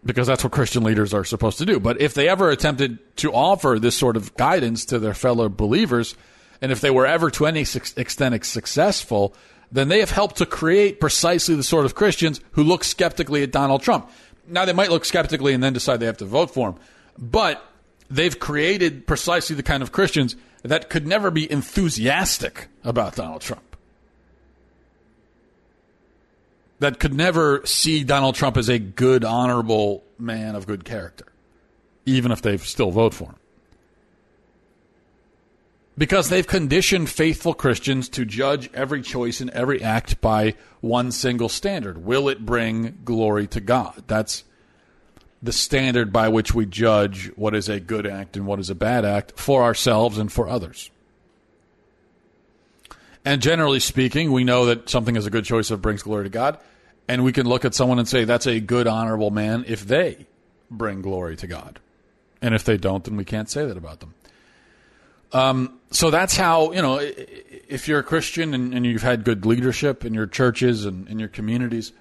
because 0.04 0.26
that's 0.26 0.44
what 0.44 0.54
Christian 0.54 0.84
leaders 0.84 1.14
are 1.14 1.26
supposed 1.26 1.60
to 1.60 1.66
do. 1.66 1.80
But 1.80 2.02
if 2.02 2.14
they 2.16 2.28
ever 2.28 2.50
attempted 2.50 2.98
to 3.18 3.32
offer 3.34 3.78
this 3.78 3.96
sort 3.96 4.18
of 4.18 4.36
guidance 4.36 4.86
to 4.86 5.00
their 5.00 5.14
fellow 5.14 5.48
believers, 5.48 6.16
and 6.62 6.72
if 6.72 6.82
they 6.82 6.90
were 6.90 7.06
ever 7.06 7.30
to 7.32 7.46
any 7.46 7.62
extent 7.62 8.46
successful, 8.46 9.36
then 9.74 9.90
they 9.90 10.00
have 10.00 10.12
helped 10.12 10.38
to 10.38 10.46
create 10.46 11.02
precisely 11.02 11.56
the 11.56 11.64
sort 11.64 11.86
of 11.86 11.96
Christians 11.96 12.40
who 12.52 12.64
look 12.64 12.86
skeptically 12.86 13.44
at 13.44 13.52
Donald 13.52 13.82
Trump. 13.82 14.10
Now, 14.48 14.64
they 14.66 14.74
might 14.74 14.90
look 14.90 15.04
skeptically 15.04 15.54
and 15.54 15.62
then 15.62 15.74
decide 15.74 16.00
they 16.00 16.06
have 16.06 16.18
to 16.18 16.26
vote 16.26 16.52
for 16.52 16.70
him, 16.70 16.76
but 17.18 17.62
they've 18.10 18.40
created 18.40 19.06
precisely 19.06 19.56
the 19.56 19.64
kind 19.64 19.84
of 19.84 19.92
Christians 19.92 20.38
that 20.62 20.90
could 20.90 21.06
never 21.06 21.32
be 21.32 21.52
enthusiastic 21.52 22.70
about 22.84 23.16
Donald 23.16 23.42
Trump. 23.42 23.74
that 26.84 27.00
could 27.00 27.14
never 27.14 27.66
see 27.66 28.04
Donald 28.04 28.36
Trump 28.36 28.58
as 28.58 28.68
a 28.68 28.78
good, 28.78 29.24
honorable 29.24 30.04
man 30.20 30.54
of 30.54 30.68
good 30.68 30.84
character, 30.84 31.26
even 32.06 32.30
if 32.30 32.42
they 32.42 32.58
still 32.58 32.92
vote 32.92 33.14
for 33.14 33.30
him. 33.30 33.36
Because 35.98 36.30
they've 36.30 36.48
conditioned 36.48 37.10
faithful 37.10 37.54
Christians 37.54 38.10
to 38.10 38.26
judge 38.26 38.70
every 38.74 39.02
choice 39.02 39.42
and 39.42 39.50
every 39.52 39.82
act 39.82 40.20
by 40.22 40.56
one 40.82 41.12
single 41.12 41.50
standard. 41.50 42.04
Will 42.04 42.30
it 42.30 42.46
bring 42.46 42.98
glory 43.06 43.46
to 43.48 43.62
God? 43.62 44.04
That's 44.08 44.44
the 45.44 45.52
standard 45.52 46.12
by 46.12 46.30
which 46.30 46.56
we 46.56 46.66
judge 46.66 47.28
what 47.36 47.54
is 47.54 47.70
a 47.70 47.80
good 47.80 48.08
act 48.08 48.38
and 48.38 48.48
what 48.48 48.60
is 48.60 48.70
a 48.70 48.76
bad 48.76 49.06
act 49.06 49.38
for 49.38 49.62
ourselves 49.62 50.18
and 50.18 50.32
for 50.32 50.48
others. 50.48 50.90
And 53.26 53.42
generally 53.42 53.80
speaking, 53.80 54.32
we 54.32 54.44
know 54.44 54.66
that 54.66 54.90
something 54.90 55.16
is 55.16 55.26
a 55.26 55.30
good 55.30 55.46
choice 55.46 55.70
if 55.70 55.76
it 55.76 55.82
brings 55.82 56.02
glory 56.02 56.26
to 56.26 56.30
God. 56.30 56.58
And 57.08 57.24
we 57.24 57.34
can 57.34 57.48
look 57.48 57.66
at 57.66 57.74
someone 57.74 58.00
and 58.00 58.08
say, 58.08 58.24
that's 58.24 58.48
a 58.48 58.60
good, 58.60 58.88
honorable 58.88 59.32
man 59.32 59.66
if 59.68 59.86
they 59.86 60.26
bring 60.72 61.02
glory 61.02 61.36
to 61.38 61.48
God. 61.48 61.80
And 62.42 62.56
if 62.56 62.64
they 62.64 62.78
don't, 62.78 63.04
then 63.04 63.16
we 63.16 63.26
can't 63.26 63.50
say 63.50 63.66
that 63.66 63.78
about 63.78 64.00
them. 64.00 64.14
Um, 65.34 65.80
so 65.90 66.12
that's 66.12 66.38
how, 66.38 66.72
you 66.72 66.82
know, 66.82 67.00
if 67.02 67.88
you're 67.88 68.00
a 68.00 68.04
Christian 68.04 68.54
and, 68.54 68.74
and, 68.74 68.86
you've 68.86 69.02
had 69.02 69.24
good 69.24 69.48
leadership 69.48 70.06
in 70.06 70.14
your 70.14 70.28
churches 70.28 70.86
and 70.86 71.08
in 71.08 71.18
your 71.18 71.28
communities, 71.28 71.92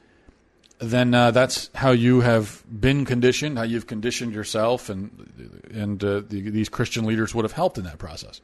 then 0.78 1.14
uh, 1.14 1.30
that's 1.30 1.70
how 1.74 1.92
you 1.92 2.20
have 2.20 2.62
been 2.68 3.06
conditioned, 3.06 3.56
how 3.56 3.64
you've 3.64 3.86
conditioned 3.86 4.34
yourself, 4.34 4.90
and, 4.90 5.62
and 5.72 6.04
uh, 6.04 6.20
the, 6.28 6.50
these 6.50 6.68
Christian 6.68 7.06
leaders 7.06 7.34
would 7.34 7.44
have 7.44 7.52
helped 7.52 7.78
in 7.78 7.84
that 7.84 7.98
process. 7.98 8.42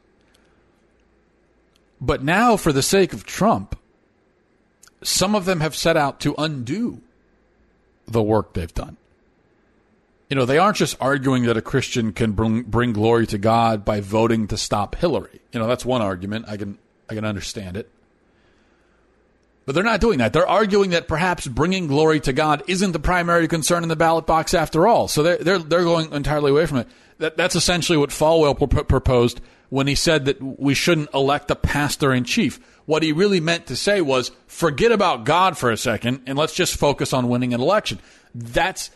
But 2.01 2.23
now, 2.23 2.57
for 2.57 2.73
the 2.73 2.83
sake 2.83 3.13
of 3.13 3.27
Trump, 3.27 3.79
some 5.03 5.35
of 5.35 5.45
them 5.45 5.61
have 5.61 5.75
set 5.75 5.97
out 5.97 6.21
to 6.21 6.35
undo 6.39 7.03
the 8.07 8.23
work 8.23 8.55
they've 8.55 8.73
done. 8.73 8.97
You 10.29 10.37
know, 10.37 10.45
they 10.45 10.59
aren't 10.59 10.77
just 10.77 10.97
arguing 11.01 11.45
that 11.45 11.57
a 11.57 11.63
Christian 11.63 12.13
can 12.13 12.33
bring, 12.33 12.63
bring 12.63 12.93
glory 12.93 13.27
to 13.29 13.39
God 13.39 13.85
by 13.85 14.01
voting 14.01 14.47
to 14.49 14.59
stop 14.59 14.95
Hillary. 14.97 15.41
You 15.53 15.61
know, 15.61 15.67
that's 15.67 15.87
one 15.87 16.03
argument. 16.03 16.47
I 16.49 16.57
can 16.57 16.79
I 17.09 17.15
can 17.15 17.25
understand 17.25 17.77
it. 17.77 17.91
But 19.65 19.75
they're 19.75 19.85
not 19.85 20.01
doing 20.01 20.19
that. 20.19 20.33
They're 20.33 20.49
arguing 20.49 20.91
that 20.91 21.09
perhaps 21.09 21.47
bringing 21.47 21.89
glory 21.89 22.21
to 22.21 22.33
God 22.33 22.63
isn't 22.69 22.93
the 22.93 22.99
primary 22.99 23.49
concern 23.49 23.83
in 23.83 23.89
the 23.89 23.97
ballot 23.97 24.27
box 24.27 24.55
after 24.55 24.87
all. 24.87 25.09
So 25.09 25.23
they're 25.23 25.39
they're, 25.39 25.59
they're 25.59 25.85
going 25.85 26.13
entirely 26.13 26.51
away 26.51 26.67
from 26.67 26.79
it. 26.79 26.89
That, 27.19 27.37
that's 27.37 27.57
essentially 27.57 27.99
what 27.99 28.11
Falwell 28.11 28.89
proposed 28.89 29.41
when 29.71 29.87
he 29.87 29.95
said 29.95 30.27
that 30.27 30.41
we 30.41 30.75
shouldn't 30.75 31.13
elect 31.13 31.51
a 31.51 31.55
pastor 31.55 32.13
in 32.13 32.25
chief. 32.25 32.61
What 32.87 33.03
he 33.03 33.13
really 33.13 33.41
meant 33.41 33.67
to 33.67 33.77
say 33.77 34.01
was 34.01 34.31
forget 34.47 34.93
about 34.93 35.25
God 35.25 35.59
for 35.59 35.71
a 35.71 35.77
second 35.77 36.23
and 36.27 36.39
let's 36.39 36.55
just 36.55 36.77
focus 36.77 37.13
on 37.13 37.29
winning 37.29 37.53
an 37.53 37.61
election. 37.61 37.99
That's 38.35 38.91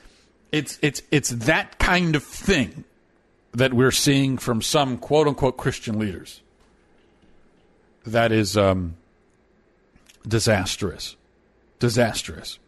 it's 0.53 0.79
it's 0.83 1.03
it's 1.11 1.31
that 1.31 1.79
kind 1.79 2.15
of 2.15 2.23
thing 2.23 2.85
that 3.53 3.75
we're 3.75 3.91
seeing 3.91 4.39
from 4.39 4.63
some 4.63 4.99
quote 4.99 5.27
unquote 5.27 5.57
Christian 5.57 5.99
leaders. 5.99 6.41
That 8.07 8.33
is 8.33 8.57
um, 8.57 8.97
disastrous. 10.27 11.17
Disastrous. 11.79 12.59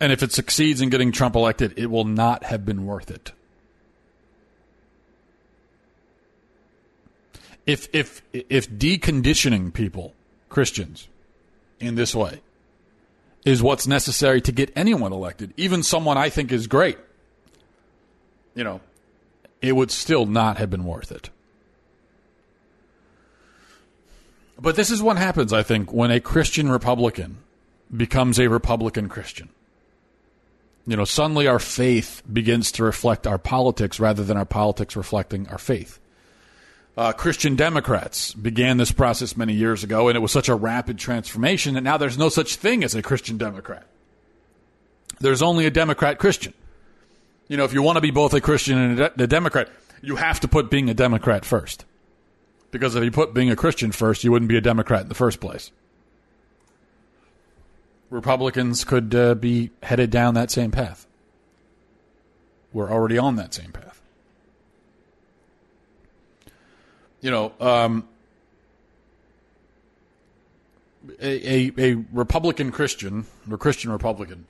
And 0.00 0.12
if 0.12 0.22
it 0.22 0.32
succeeds 0.32 0.80
in 0.80 0.90
getting 0.90 1.12
Trump 1.12 1.36
elected, 1.36 1.74
it 1.76 1.86
will 1.86 2.04
not 2.04 2.44
have 2.44 2.64
been 2.64 2.84
worth 2.86 3.10
it. 3.10 3.32
if 7.66 7.88
if 7.92 8.22
if 8.32 8.68
deconditioning 8.70 9.72
people, 9.72 10.14
Christians, 10.48 11.08
in 11.80 11.94
this 11.94 12.14
way, 12.14 12.40
is 13.44 13.62
what's 13.62 13.86
necessary 13.86 14.40
to 14.42 14.52
get 14.52 14.72
anyone 14.76 15.12
elected, 15.12 15.52
even 15.56 15.82
someone 15.82 16.16
I 16.16 16.28
think 16.28 16.52
is 16.52 16.66
great, 16.66 16.98
you 18.54 18.64
know, 18.64 18.80
it 19.60 19.74
would 19.74 19.90
still 19.90 20.26
not 20.26 20.58
have 20.58 20.70
been 20.70 20.84
worth 20.84 21.10
it. 21.10 21.30
But 24.60 24.76
this 24.76 24.90
is 24.90 25.02
what 25.02 25.16
happens, 25.16 25.52
I 25.52 25.62
think, 25.62 25.92
when 25.92 26.10
a 26.10 26.20
Christian 26.20 26.70
Republican 26.70 27.38
becomes 27.94 28.38
a 28.38 28.48
Republican 28.48 29.08
Christian. 29.08 29.48
You 30.86 30.96
know, 30.96 31.04
suddenly 31.04 31.46
our 31.46 31.58
faith 31.58 32.22
begins 32.32 32.70
to 32.72 32.84
reflect 32.84 33.26
our 33.26 33.38
politics 33.38 33.98
rather 33.98 34.24
than 34.24 34.36
our 34.36 34.44
politics 34.44 34.96
reflecting 34.96 35.48
our 35.48 35.58
faith 35.58 35.98
uh, 36.96 37.12
Christian 37.12 37.56
Democrats 37.56 38.34
began 38.34 38.76
this 38.76 38.92
process 38.92 39.36
many 39.36 39.54
years 39.54 39.82
ago, 39.82 40.08
and 40.08 40.16
it 40.16 40.20
was 40.20 40.32
such 40.32 40.48
a 40.48 40.54
rapid 40.54 40.98
transformation 40.98 41.74
that 41.74 41.80
now 41.82 41.96
there's 41.96 42.18
no 42.18 42.28
such 42.28 42.56
thing 42.56 42.84
as 42.84 42.94
a 42.94 43.02
Christian 43.02 43.38
Democrat. 43.38 43.86
There's 45.20 45.40
only 45.40 45.64
a 45.66 45.70
Democrat 45.70 46.18
Christian. 46.18 46.52
You 47.48 47.56
know, 47.56 47.64
if 47.64 47.72
you 47.72 47.82
want 47.82 47.96
to 47.96 48.00
be 48.02 48.10
both 48.10 48.34
a 48.34 48.40
Christian 48.40 48.76
and 48.76 49.00
a, 49.00 49.08
de- 49.08 49.24
a 49.24 49.26
Democrat, 49.26 49.70
you 50.02 50.16
have 50.16 50.40
to 50.40 50.48
put 50.48 50.70
being 50.70 50.90
a 50.90 50.94
Democrat 50.94 51.44
first. 51.44 51.84
Because 52.70 52.94
if 52.94 53.04
you 53.04 53.10
put 53.10 53.32
being 53.32 53.50
a 53.50 53.56
Christian 53.56 53.92
first, 53.92 54.24
you 54.24 54.32
wouldn't 54.32 54.48
be 54.48 54.56
a 54.56 54.62
Democrat 54.62 55.02
in 55.02 55.08
the 55.08 55.14
first 55.14 55.40
place. 55.40 55.70
Republicans 58.10 58.84
could 58.84 59.14
uh, 59.14 59.34
be 59.34 59.70
headed 59.82 60.10
down 60.10 60.34
that 60.34 60.50
same 60.50 60.70
path. 60.70 61.06
We're 62.72 62.90
already 62.90 63.16
on 63.16 63.36
that 63.36 63.54
same 63.54 63.72
path. 63.72 64.01
You 67.22 67.30
know, 67.30 67.52
um, 67.60 68.06
a, 71.20 71.70
a, 71.70 71.72
a 71.78 71.94
Republican 72.12 72.70
Christian 72.70 73.26
or 73.50 73.56
Christian 73.56 73.90
Republican, 73.90 74.46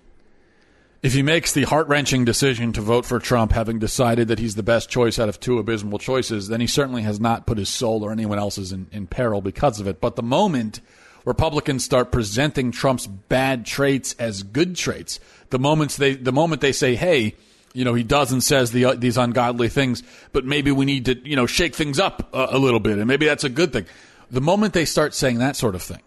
if 1.02 1.12
he 1.12 1.22
makes 1.22 1.52
the 1.52 1.64
heart 1.64 1.88
wrenching 1.88 2.24
decision 2.24 2.72
to 2.72 2.80
vote 2.80 3.04
for 3.04 3.18
Trump, 3.18 3.52
having 3.52 3.78
decided 3.78 4.28
that 4.28 4.38
he's 4.38 4.54
the 4.54 4.62
best 4.62 4.88
choice 4.88 5.18
out 5.18 5.28
of 5.28 5.38
two 5.38 5.58
abysmal 5.58 5.98
choices, 5.98 6.48
then 6.48 6.60
he 6.60 6.66
certainly 6.66 7.02
has 7.02 7.20
not 7.20 7.46
put 7.46 7.58
his 7.58 7.68
soul 7.68 8.02
or 8.04 8.10
anyone 8.12 8.38
else's 8.38 8.72
in, 8.72 8.86
in 8.90 9.06
peril 9.06 9.40
because 9.40 9.78
of 9.78 9.86
it. 9.86 10.00
But 10.00 10.16
the 10.16 10.22
moment 10.22 10.80
Republicans 11.24 11.84
start 11.84 12.10
presenting 12.10 12.70
Trump's 12.72 13.06
bad 13.06 13.66
traits 13.66 14.14
as 14.18 14.42
good 14.42 14.76
traits, 14.76 15.20
the 15.50 15.58
moments 15.58 15.96
they 15.96 16.14
the 16.14 16.32
moment 16.32 16.60
they 16.60 16.72
say, 16.72 16.94
"Hey," 16.94 17.36
you 17.72 17.84
know, 17.84 17.94
he 17.94 18.02
does 18.02 18.32
and 18.32 18.42
says 18.42 18.72
the, 18.72 18.84
uh, 18.84 18.94
these 18.94 19.16
ungodly 19.16 19.68
things, 19.68 20.02
but 20.32 20.44
maybe 20.44 20.70
we 20.70 20.84
need 20.84 21.06
to, 21.06 21.18
you 21.28 21.36
know, 21.36 21.46
shake 21.46 21.74
things 21.74 21.98
up 21.98 22.34
a, 22.34 22.48
a 22.52 22.58
little 22.58 22.80
bit, 22.80 22.98
and 22.98 23.06
maybe 23.06 23.26
that's 23.26 23.44
a 23.44 23.48
good 23.48 23.72
thing. 23.72 23.86
The 24.30 24.40
moment 24.40 24.72
they 24.72 24.84
start 24.84 25.14
saying 25.14 25.38
that 25.38 25.56
sort 25.56 25.74
of 25.74 25.82
thing, 25.82 26.02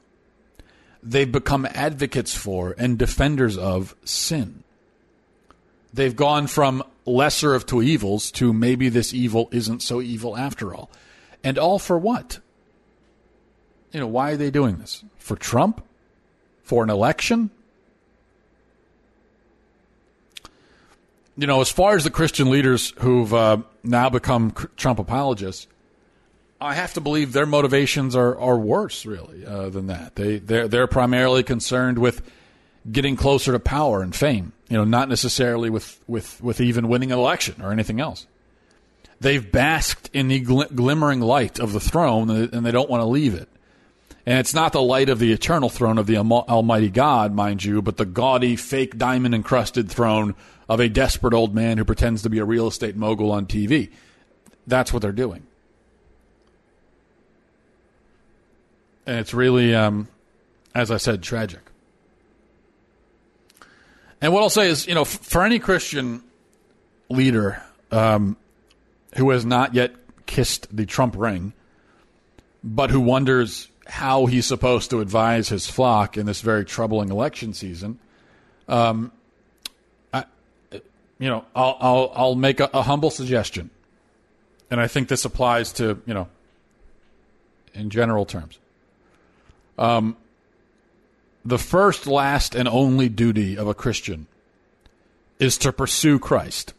they've 1.04 1.32
become 1.32 1.68
advocates 1.74 2.36
for 2.36 2.76
and 2.78 2.98
defenders 2.98 3.58
of 3.58 3.96
sin. 4.04 4.64
They've 5.94 6.16
gone 6.16 6.48
from 6.48 6.84
lesser 7.06 7.54
of 7.54 7.66
two 7.66 7.82
evils 7.82 8.32
to 8.32 8.52
maybe 8.52 8.90
this 8.90 9.14
evil 9.14 9.48
isn't 9.52 9.82
so 9.82 10.02
evil 10.02 10.36
after 10.36 10.74
all. 10.74 10.90
And 11.44 11.58
all 11.58 11.80
for 11.80 11.98
what? 11.98 12.40
You 13.92 14.00
know, 14.02 14.08
why 14.08 14.32
are 14.32 14.38
they 14.38 14.52
doing 14.52 14.78
this? 14.78 15.04
For 15.18 15.36
Trump? 15.36 15.86
For 16.64 16.84
an 16.84 16.90
election? 16.90 17.52
You 21.38 21.48
know, 21.48 21.62
as 21.62 21.72
far 21.72 21.96
as 21.96 22.04
the 22.04 22.10
Christian 22.10 22.50
leaders 22.50 22.94
who've 23.00 23.34
uh, 23.34 23.58
now 23.84 24.10
become 24.10 24.52
Trump 24.78 25.00
apologists, 25.00 25.68
I 26.62 26.74
have 26.74 26.94
to 26.94 27.02
believe 27.02 27.34
their 27.34 27.46
motivations 27.46 28.16
are, 28.16 28.38
are 28.40 28.58
worse, 28.58 29.06
really, 29.06 29.46
uh, 29.46 29.70
than 29.70 29.88
that. 29.88 30.16
They 30.16 30.38
they're, 30.38 30.68
they're 30.68 30.88
primarily 30.88 31.44
concerned 31.44 32.00
with 32.00 32.22
getting 32.90 33.16
closer 33.16 33.52
to 33.52 33.60
power 33.60 34.02
and 34.02 34.16
fame. 34.16 34.54
You 34.70 34.78
know, 34.78 34.86
not 34.86 35.10
necessarily 35.10 35.70
with 35.70 36.00
with 36.08 36.42
with 36.42 36.62
even 36.62 36.88
winning 36.88 37.12
an 37.12 37.20
election 37.20 37.62
or 37.62 37.72
anything 37.72 38.00
else. 38.00 38.26
They've 39.20 39.52
basked 39.52 40.10
in 40.14 40.28
the 40.28 40.44
gl- 40.44 40.74
glimmering 40.76 41.22
light 41.22 41.60
of 41.60 41.74
the 41.74 41.80
throne, 41.80 42.30
and 42.30 42.66
they 42.66 42.72
don't 42.72 42.90
want 42.90 43.02
to 43.02 43.06
leave 43.06 43.34
it. 43.34 43.50
And 44.26 44.40
it's 44.40 44.54
not 44.54 44.74
the 44.74 44.82
light 44.82 45.10
of 45.10 45.20
the 45.20 45.32
eternal 45.32 45.70
throne 45.70 46.00
of 46.00 46.08
the 46.08 46.18
Almighty 46.18 46.90
God, 46.90 47.34
mind 47.34 47.64
you, 47.64 47.82
but 47.82 47.98
the 47.98 48.06
gaudy, 48.06 48.56
fake 48.56 48.98
diamond 48.98 49.36
encrusted 49.36 49.90
throne 49.90 50.34
of 50.68 50.80
a 50.80 50.90
desperate 50.90 51.34
old 51.34 51.54
man 51.54 51.78
who 51.78 51.86
pretends 51.86 52.24
to 52.24 52.30
be 52.30 52.40
a 52.40 52.46
real 52.46 52.68
estate 52.68 52.96
mogul 52.96 53.32
on 53.32 53.46
TV. 53.46 53.92
That's 54.66 54.92
what 54.92 55.04
they're 55.04 55.12
doing. 55.12 55.46
And 59.06 59.20
it's 59.20 59.34
really, 59.34 59.76
um, 59.76 60.08
as 60.74 60.90
I 60.90 60.98
said, 60.98 61.22
tragic. 61.22 61.62
And 64.22 64.34
what 64.34 64.42
I'll 64.42 64.50
say 64.50 64.68
is, 64.70 64.88
you 64.88 64.96
know, 64.96 65.06
for 65.06 65.44
any 65.44 65.60
Christian 65.60 66.24
leader 67.10 67.62
um, 67.92 68.38
who 69.18 69.30
has 69.30 69.46
not 69.46 69.76
yet 69.76 69.94
kissed 70.26 70.76
the 70.76 70.88
Trump 70.88 71.16
ring, 71.16 71.54
but 72.64 72.90
who 72.90 73.00
wonders 73.00 73.68
how 73.86 74.26
he's 74.26 74.46
supposed 74.46 74.90
to 74.90 75.02
advise 75.02 75.50
his 75.50 75.68
flock 75.68 76.18
in 76.18 76.26
this 76.26 76.42
very 76.42 76.66
troubling 76.66 77.10
election 77.10 77.54
season, 77.54 78.00
um, 78.68 79.12
I, 80.14 80.26
you 80.72 81.30
know, 81.30 81.46
I'll, 81.56 81.78
I'll, 81.80 82.12
I'll 82.16 82.36
make 82.36 82.60
a, 82.60 82.70
a 82.74 82.82
humble 82.82 83.12
suggestion, 83.12 83.70
and 84.72 84.80
I 84.80 84.88
think 84.88 85.08
this 85.08 85.26
applies 85.26 85.74
to 85.74 86.02
you 86.06 86.14
know, 86.14 86.28
in 87.74 87.90
general 87.90 88.26
terms. 88.26 88.58
Um, 89.78 90.18
the 91.44 91.60
first, 91.60 92.08
last, 92.08 92.56
and 92.56 92.68
only 92.68 93.08
duty 93.08 93.58
of 93.58 93.68
a 93.68 93.76
Christian 93.76 94.26
is 95.38 95.58
to 95.60 95.72
pursue 95.72 96.18
Christ, 96.18 96.74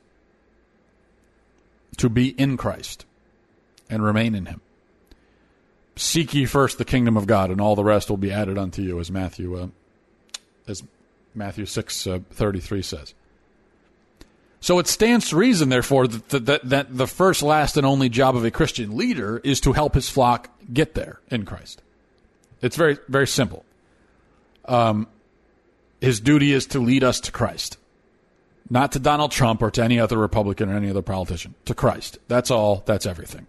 to 1.98 2.08
be 2.08 2.30
in 2.30 2.56
Christ, 2.56 3.04
and 3.88 4.02
remain 4.02 4.34
in 4.34 4.46
Him. 4.46 4.60
Seek 5.97 6.35
ye 6.35 6.45
first 6.45 6.76
the 6.76 6.85
kingdom 6.85 7.17
of 7.17 7.26
God, 7.26 7.50
and 7.50 7.61
all 7.61 7.75
the 7.75 7.83
rest 7.83 8.11
will 8.11 8.19
be 8.19 8.31
added 8.31 8.59
unto 8.59 8.83
you, 8.83 9.00
as 9.00 9.11
Matthew, 9.11 9.57
uh, 9.57 9.69
as 10.69 10.83
Matthew 11.35 11.65
six 11.65 12.07
uh, 12.07 12.21
thirty 12.31 12.61
three 12.61 12.83
says. 12.83 13.15
So 14.61 14.79
it 14.79 14.87
stands 14.88 15.29
to 15.29 15.37
reason, 15.37 15.69
therefore, 15.69 16.09
that, 16.09 16.47
that, 16.47 16.69
that 16.69 16.97
the 16.97 17.07
first, 17.07 17.43
last, 17.43 17.76
and 17.76 17.87
only 17.87 18.09
job 18.09 18.37
of 18.37 18.45
a 18.45 18.50
Christian 18.50 18.97
leader 18.97 19.41
is 19.45 19.61
to 19.61 19.73
help 19.73 19.95
his 19.95 20.09
flock 20.09 20.50
get 20.73 20.95
there 20.95 21.21
in 21.31 21.45
Christ. 21.45 21.83
It's 22.62 22.75
very, 22.75 22.99
very 23.07 23.26
simple. 23.26 23.65
Um, 24.65 25.07
his 26.00 26.21
duty 26.21 26.53
is 26.53 26.67
to 26.69 26.81
lead 26.81 27.05
us 27.05 27.21
to 27.21 27.33
Christ, 27.33 27.79
not 28.69 28.93
to 28.93 28.99
Donald 28.99 29.31
Trump 29.31 29.62
or 29.62 29.71
to 29.71 29.85
any 29.85 30.00
other 30.00 30.19
Republican 30.19 30.69
or 30.71 30.76
any 30.76 30.91
other 30.91 31.03
politician, 31.03 31.55
to 31.67 31.75
Christ. 31.75 32.19
That's 32.26 32.50
all, 32.50 32.83
that's 32.87 33.07
everything. 33.07 33.47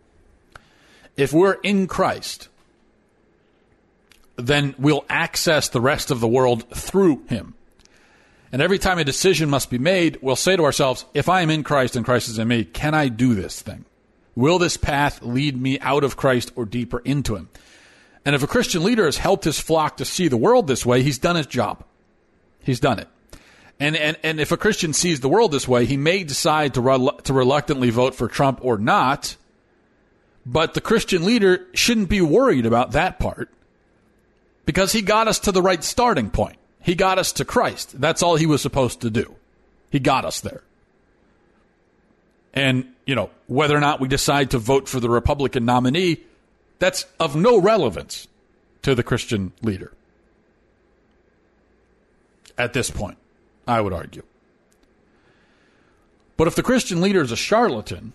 If 1.17 1.33
we're 1.33 1.57
in 1.63 1.87
Christ, 1.87 2.47
then 4.37 4.75
we'll 4.77 5.03
access 5.09 5.67
the 5.67 5.81
rest 5.81 6.11
of 6.11 6.19
the 6.19 6.27
world 6.27 6.69
through 6.69 7.23
him. 7.27 7.55
And 8.51 8.61
every 8.61 8.79
time 8.79 8.99
a 8.99 9.03
decision 9.03 9.49
must 9.49 9.69
be 9.69 9.79
made, 9.79 10.19
we'll 10.21 10.35
say 10.35 10.55
to 10.55 10.63
ourselves, 10.63 11.05
if 11.13 11.27
I 11.27 11.41
am 11.41 11.49
in 11.49 11.63
Christ 11.63 11.95
and 11.95 12.05
Christ 12.05 12.29
is 12.29 12.39
in 12.39 12.47
me, 12.47 12.63
can 12.63 12.93
I 12.93 13.09
do 13.09 13.35
this 13.35 13.61
thing? 13.61 13.83
Will 14.35 14.59
this 14.59 14.77
path 14.77 15.21
lead 15.21 15.59
me 15.59 15.79
out 15.79 16.03
of 16.03 16.15
Christ 16.15 16.53
or 16.55 16.65
deeper 16.65 16.99
into 16.99 17.35
him? 17.35 17.49
And 18.23 18.35
if 18.35 18.43
a 18.43 18.47
Christian 18.47 18.83
leader 18.83 19.05
has 19.05 19.17
helped 19.17 19.43
his 19.43 19.59
flock 19.59 19.97
to 19.97 20.05
see 20.05 20.27
the 20.27 20.37
world 20.37 20.67
this 20.67 20.85
way, 20.85 21.01
he's 21.01 21.17
done 21.17 21.35
his 21.35 21.47
job. 21.47 21.83
He's 22.61 22.79
done 22.79 22.99
it. 22.99 23.07
And, 23.79 23.95
and, 23.95 24.17
and 24.23 24.39
if 24.39 24.51
a 24.51 24.57
Christian 24.57 24.93
sees 24.93 25.19
the 25.19 25.29
world 25.29 25.51
this 25.51 25.67
way, 25.67 25.85
he 25.85 25.97
may 25.97 26.23
decide 26.23 26.73
to, 26.75 27.17
to 27.23 27.33
reluctantly 27.33 27.89
vote 27.89 28.15
for 28.15 28.27
Trump 28.27 28.59
or 28.61 28.77
not 28.77 29.35
but 30.47 30.73
the 30.73 30.81
Christian 30.81 31.25
leader 31.25 31.67
shouldn't 31.73 32.07
be 32.07 32.21
worried 32.21 32.65
about 32.65 32.93
that 32.93 33.19
part 33.19 33.49
because 34.65 34.93
he 34.93 35.01
got 35.01 35.27
us 35.27 35.39
to 35.39 35.51
the 35.51 35.61
right 35.61 35.83
starting 35.83 36.29
point. 36.29 36.57
He 36.81 36.95
got 36.95 37.19
us 37.19 37.33
to 37.33 37.45
Christ. 37.45 37.99
That's 37.99 38.23
all 38.23 38.37
he 38.37 38.45
was 38.45 38.61
supposed 38.61 39.01
to 39.01 39.09
do. 39.09 39.35
He 39.91 39.99
got 39.99 40.23
us 40.23 40.39
there. 40.39 40.63
And, 42.53 42.87
you 43.05 43.13
know, 43.13 43.29
whether 43.47 43.75
or 43.75 43.81
not 43.81 43.99
we 43.99 44.07
decide 44.07 44.51
to 44.51 44.57
vote 44.57 44.87
for 44.87 45.01
the 45.01 45.09
Republican 45.09 45.65
nominee, 45.65 46.21
that's 46.79 47.05
of 47.19 47.35
no 47.35 47.59
relevance 47.59 48.29
to 48.83 48.95
the 48.95 49.03
Christian 49.03 49.51
leader. 49.61 49.91
At 52.57 52.71
this 52.71 52.89
point, 52.89 53.17
I 53.67 53.81
would 53.81 53.91
argue. 53.91 54.23
But 56.37 56.47
if 56.47 56.55
the 56.55 56.63
Christian 56.63 57.01
leader 57.01 57.21
is 57.21 57.33
a 57.33 57.35
charlatan, 57.35 58.13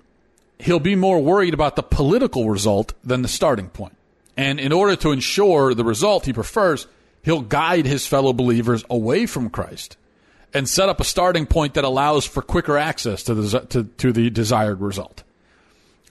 he'll 0.63 0.81
be 0.81 0.95
more 0.95 1.21
worried 1.21 1.55
about 1.55 1.77
the 1.77 1.83
political 1.83 2.49
result 2.49 2.95
than 3.05 3.23
the 3.23 3.29
starting 3.29 3.69
point. 3.69 3.97
And 4.37 4.61
in 4.61 4.73
order 4.73 4.97
to 4.97 5.13
ensure 5.13 5.75
the 5.75 5.85
result 5.85 6.25
he 6.25 6.33
prefers, 6.33 6.87
he'll 7.23 7.43
guide 7.43 7.85
his 7.85 8.07
fellow 8.07 8.33
believers 8.33 8.85
away 8.89 9.27
from 9.27 9.51
Christ 9.51 9.97
and 10.55 10.69
set 10.69 10.89
up 10.89 11.01
a 11.01 11.05
starting 11.05 11.47
point 11.47 11.75
that 11.75 11.85
allows 11.85 12.25
for 12.25 12.43
quicker 12.43 12.79
access 12.79 13.23
to 13.25 13.35
the, 13.35 13.61
to, 13.61 13.85
to 13.85 14.13
the 14.13 14.31
desired 14.31 14.81
result. 14.81 15.23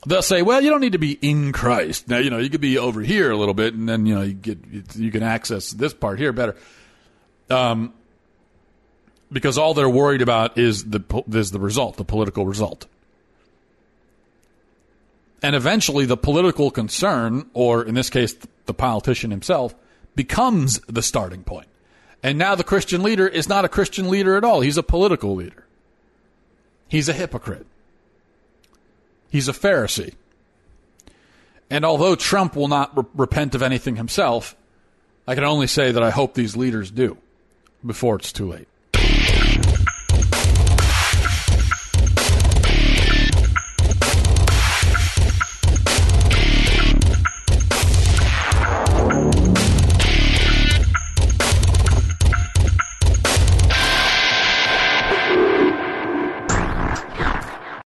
They'll 0.06 0.22
say, 0.22 0.42
well, 0.42 0.62
you 0.62 0.70
don't 0.70 0.82
need 0.82 0.94
to 0.94 0.98
be 0.98 1.18
in 1.22 1.52
Christ. 1.52 2.08
Now, 2.08 2.18
you 2.18 2.30
know, 2.30 2.40
you 2.40 2.50
could 2.50 2.62
be 2.62 2.78
over 2.78 3.02
here 3.02 3.32
a 3.32 3.38
little 3.38 3.54
bit 3.54 3.74
and 3.74 3.88
then, 3.88 4.06
you 4.06 4.16
know, 4.16 4.22
you 4.22 4.34
get, 4.34 4.58
you 4.96 5.12
can 5.12 5.24
access 5.24 5.72
this 5.72 5.94
part 5.94 6.20
here 6.20 6.34
better. 6.34 6.56
Um, 7.50 7.94
because 9.32 9.58
all 9.58 9.74
they're 9.74 9.90
worried 9.90 10.22
about 10.22 10.58
is 10.58 10.84
the, 10.84 11.24
is 11.32 11.52
the 11.52 11.60
result, 11.60 11.98
the 11.98 12.04
political 12.04 12.46
result. 12.46 12.88
And 15.42 15.56
eventually, 15.56 16.06
the 16.06 16.18
political 16.18 16.70
concern, 16.70 17.50
or 17.54 17.84
in 17.84 17.96
this 17.96 18.10
case, 18.10 18.36
the 18.66 18.74
politician 18.74 19.32
himself, 19.32 19.74
becomes 20.16 20.80
the 20.82 21.02
starting 21.02 21.44
point. 21.44 21.68
And 22.24 22.38
now 22.38 22.56
the 22.56 22.64
Christian 22.64 23.02
leader 23.02 23.28
is 23.28 23.50
not 23.50 23.66
a 23.66 23.70
Christian 23.70 24.10
leader 24.10 24.36
at 24.36 24.44
all. 24.44 24.62
He's 24.62 24.78
a 24.78 24.84
political 24.84 25.36
leader. 25.36 25.66
He's 26.88 27.10
a 27.10 27.14
hypocrite. 27.14 27.66
He's 29.30 29.48
a 29.48 29.54
Pharisee. 29.54 30.14
And 31.70 31.86
although 31.86 32.16
Trump 32.16 32.56
will 32.56 32.68
not 32.68 32.96
re- 32.96 33.06
repent 33.16 33.56
of 33.56 33.62
anything 33.62 33.96
himself, 33.96 34.56
I 35.26 35.36
can 35.36 35.46
only 35.46 35.68
say 35.68 35.92
that 35.92 36.04
I 36.04 36.10
hope 36.10 36.34
these 36.34 36.58
leaders 36.58 36.92
do 36.92 37.18
before 37.84 38.18
it's 38.18 38.34
too 38.34 38.50
late. 38.50 38.68